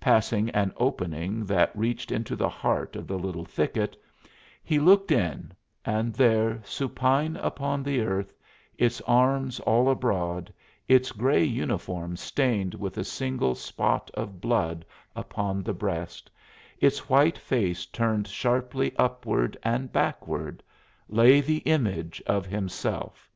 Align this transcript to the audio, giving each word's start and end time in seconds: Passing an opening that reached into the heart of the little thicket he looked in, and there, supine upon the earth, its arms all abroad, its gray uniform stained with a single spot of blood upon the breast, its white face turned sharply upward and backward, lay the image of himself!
Passing 0.00 0.50
an 0.50 0.70
opening 0.76 1.46
that 1.46 1.74
reached 1.74 2.12
into 2.12 2.36
the 2.36 2.50
heart 2.50 2.94
of 2.94 3.06
the 3.06 3.18
little 3.18 3.46
thicket 3.46 3.96
he 4.62 4.78
looked 4.78 5.10
in, 5.10 5.52
and 5.82 6.12
there, 6.12 6.60
supine 6.62 7.36
upon 7.38 7.82
the 7.82 8.02
earth, 8.02 8.34
its 8.76 9.00
arms 9.06 9.60
all 9.60 9.88
abroad, 9.88 10.52
its 10.88 11.10
gray 11.10 11.42
uniform 11.44 12.18
stained 12.18 12.74
with 12.74 12.98
a 12.98 13.02
single 13.04 13.54
spot 13.54 14.10
of 14.12 14.42
blood 14.42 14.84
upon 15.16 15.62
the 15.62 15.72
breast, 15.72 16.30
its 16.78 17.08
white 17.08 17.38
face 17.38 17.86
turned 17.86 18.28
sharply 18.28 18.94
upward 18.98 19.56
and 19.62 19.90
backward, 19.90 20.62
lay 21.08 21.40
the 21.40 21.60
image 21.64 22.22
of 22.26 22.44
himself! 22.44 23.30